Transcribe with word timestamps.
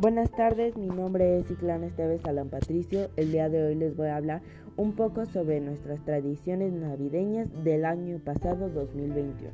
Buenas 0.00 0.30
tardes, 0.30 0.76
mi 0.76 0.86
nombre 0.86 1.40
es 1.40 1.50
Iclán 1.50 1.82
Esteves 1.82 2.22
Patricio. 2.52 3.10
El 3.16 3.32
día 3.32 3.48
de 3.48 3.64
hoy 3.64 3.74
les 3.74 3.96
voy 3.96 4.06
a 4.06 4.16
hablar 4.16 4.42
un 4.76 4.92
poco 4.92 5.26
sobre 5.26 5.60
nuestras 5.60 6.04
tradiciones 6.04 6.72
navideñas 6.72 7.48
del 7.64 7.84
año 7.84 8.20
pasado 8.20 8.68
2021. 8.68 9.50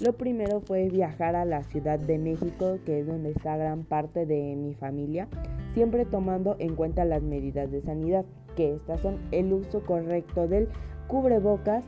Lo 0.00 0.14
primero 0.14 0.62
fue 0.62 0.88
viajar 0.88 1.36
a 1.36 1.44
la 1.44 1.64
Ciudad 1.64 1.98
de 1.98 2.16
México, 2.16 2.78
que 2.86 3.00
es 3.00 3.06
donde 3.06 3.32
está 3.32 3.58
gran 3.58 3.84
parte 3.84 4.24
de 4.24 4.56
mi 4.56 4.72
familia, 4.72 5.28
siempre 5.74 6.06
tomando 6.06 6.56
en 6.60 6.74
cuenta 6.74 7.04
las 7.04 7.22
medidas 7.22 7.70
de 7.70 7.82
sanidad, 7.82 8.24
que 8.56 8.76
estas 8.76 9.00
son 9.02 9.18
el 9.32 9.52
uso 9.52 9.82
correcto 9.82 10.48
del 10.48 10.68
cubrebocas, 11.08 11.84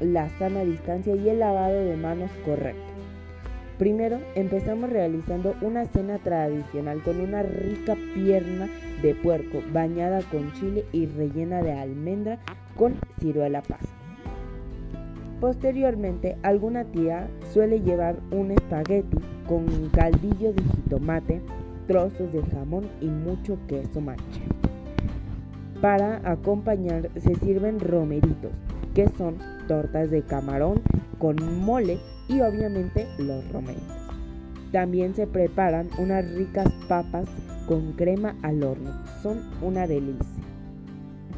la 0.00 0.30
sana 0.38 0.64
distancia 0.64 1.14
y 1.14 1.28
el 1.28 1.40
lavado 1.40 1.78
de 1.78 1.96
manos 1.98 2.30
correcto. 2.46 2.96
Primero 3.78 4.18
empezamos 4.34 4.88
realizando 4.88 5.54
una 5.60 5.84
cena 5.84 6.18
tradicional 6.18 7.02
con 7.02 7.20
una 7.20 7.42
rica 7.42 7.94
pierna 8.14 8.68
de 9.02 9.14
puerco 9.14 9.58
bañada 9.70 10.22
con 10.30 10.50
chile 10.54 10.86
y 10.92 11.04
rellena 11.06 11.62
de 11.62 11.72
almendra 11.72 12.38
con 12.74 12.94
ciruela 13.20 13.60
pasa. 13.60 13.88
Posteriormente, 15.40 16.38
alguna 16.42 16.84
tía 16.84 17.28
suele 17.52 17.80
llevar 17.80 18.16
un 18.30 18.52
espagueti 18.52 19.18
con 19.46 19.66
caldillo 19.90 20.54
de 20.54 20.62
jitomate, 20.62 21.42
trozos 21.86 22.32
de 22.32 22.42
jamón 22.44 22.88
y 23.02 23.06
mucho 23.06 23.58
queso 23.68 24.00
manche. 24.00 24.40
Para 25.82 26.22
acompañar 26.24 27.10
se 27.16 27.34
sirven 27.34 27.78
romeritos, 27.78 28.52
que 28.94 29.08
son 29.18 29.36
tortas 29.68 30.10
de 30.10 30.22
camarón 30.22 30.80
con 31.18 31.36
mole 31.60 31.98
y 32.28 32.40
obviamente 32.40 33.06
los 33.18 33.46
romeritos. 33.52 33.96
También 34.72 35.14
se 35.14 35.26
preparan 35.26 35.88
unas 35.98 36.28
ricas 36.32 36.70
papas 36.88 37.28
con 37.66 37.92
crema 37.92 38.36
al 38.42 38.62
horno. 38.62 38.90
Son 39.22 39.40
una 39.62 39.86
delicia. 39.86 40.26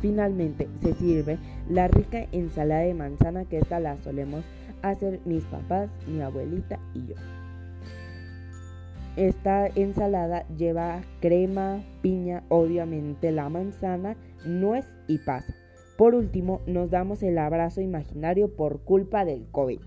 Finalmente 0.01 0.69
se 0.81 0.95
sirve 0.95 1.39
la 1.69 1.89
rica 1.89 2.27
ensalada 2.33 2.83
de 2.83 2.95
manzana 2.95 3.45
que 3.45 3.59
esta 3.59 3.81
la 3.81 3.99
solemos 3.99 4.45
hacer 4.83 5.21
mis 5.25 5.45
papás, 5.45 5.91
mi 6.07 6.21
abuelita 6.21 6.79
y 6.95 7.07
yo. 7.07 7.15
Esta 9.17 9.67
ensalada 9.67 10.47
lleva 10.57 11.03
crema, 11.21 11.83
piña, 12.03 12.45
obviamente 12.49 13.33
la 13.33 13.49
manzana, 13.49 14.17
nuez 14.47 14.87
y 15.09 15.19
pasa. 15.19 15.53
Por 15.97 16.15
último, 16.15 16.61
nos 16.67 16.91
damos 16.91 17.25
el 17.25 17.39
abrazo 17.39 17.81
imaginario 17.81 18.55
por 18.55 18.83
culpa 18.85 19.25
del 19.25 19.49
COVID. 19.51 19.81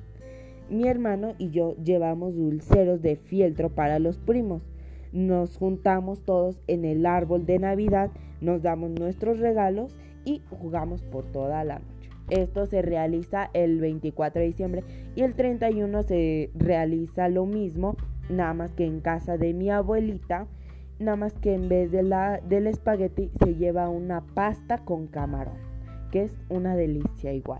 Mi 0.71 0.87
hermano 0.87 1.33
y 1.37 1.49
yo 1.49 1.75
llevamos 1.83 2.33
dulceros 2.33 3.01
de 3.01 3.17
fieltro 3.17 3.67
para 3.67 3.99
los 3.99 4.19
primos. 4.19 4.63
Nos 5.11 5.57
juntamos 5.57 6.23
todos 6.23 6.61
en 6.67 6.85
el 6.85 7.05
árbol 7.05 7.45
de 7.45 7.59
Navidad, 7.59 8.09
nos 8.39 8.61
damos 8.61 8.91
nuestros 8.91 9.39
regalos 9.39 9.97
y 10.23 10.41
jugamos 10.49 11.01
por 11.01 11.25
toda 11.25 11.65
la 11.65 11.79
noche. 11.79 12.09
Esto 12.29 12.67
se 12.67 12.81
realiza 12.81 13.49
el 13.53 13.81
24 13.81 14.39
de 14.39 14.47
diciembre 14.47 14.83
y 15.13 15.23
el 15.23 15.33
31 15.35 16.03
se 16.03 16.51
realiza 16.55 17.27
lo 17.27 17.45
mismo, 17.45 17.97
nada 18.29 18.53
más 18.53 18.71
que 18.71 18.85
en 18.85 19.01
casa 19.01 19.35
de 19.35 19.53
mi 19.53 19.69
abuelita, 19.69 20.47
nada 20.99 21.17
más 21.17 21.33
que 21.33 21.53
en 21.53 21.67
vez 21.67 21.91
de 21.91 22.03
la, 22.03 22.39
del 22.47 22.67
espagueti 22.67 23.29
se 23.43 23.55
lleva 23.55 23.89
una 23.89 24.21
pasta 24.21 24.77
con 24.77 25.07
camarón, 25.07 25.57
que 26.13 26.23
es 26.23 26.37
una 26.47 26.77
delicia 26.77 27.33
igual. 27.33 27.59